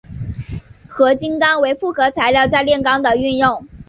[0.87, 3.67] 合金钢为复合材料在炼钢的运用。